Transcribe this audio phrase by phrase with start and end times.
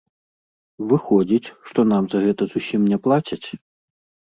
[0.93, 3.45] Выходзіць, што нам за гэта зусім не плацяць.